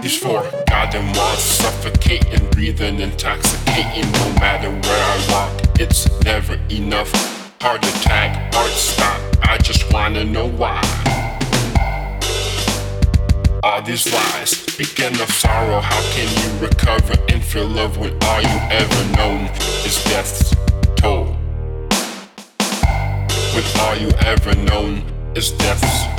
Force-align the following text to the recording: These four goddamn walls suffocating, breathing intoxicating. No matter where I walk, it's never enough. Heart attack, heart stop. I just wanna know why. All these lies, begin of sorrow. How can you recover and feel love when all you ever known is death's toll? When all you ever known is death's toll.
These 0.00 0.18
four 0.18 0.48
goddamn 0.68 1.12
walls 1.14 1.42
suffocating, 1.42 2.48
breathing 2.50 3.00
intoxicating. 3.00 4.10
No 4.12 4.32
matter 4.38 4.70
where 4.70 5.04
I 5.04 5.26
walk, 5.28 5.80
it's 5.80 6.08
never 6.22 6.54
enough. 6.70 7.10
Heart 7.60 7.84
attack, 7.84 8.54
heart 8.54 8.70
stop. 8.70 9.20
I 9.42 9.58
just 9.58 9.92
wanna 9.92 10.24
know 10.24 10.46
why. 10.46 10.80
All 13.64 13.82
these 13.82 14.10
lies, 14.12 14.64
begin 14.76 15.20
of 15.20 15.30
sorrow. 15.30 15.80
How 15.80 16.00
can 16.12 16.28
you 16.42 16.66
recover 16.66 17.14
and 17.28 17.42
feel 17.42 17.66
love 17.66 17.98
when 17.98 18.12
all 18.22 18.40
you 18.40 18.58
ever 18.70 19.16
known 19.16 19.46
is 19.84 20.02
death's 20.04 20.54
toll? 20.94 21.36
When 23.52 23.64
all 23.80 23.96
you 23.96 24.10
ever 24.20 24.54
known 24.54 25.02
is 25.34 25.50
death's 25.50 26.04
toll. 26.04 26.17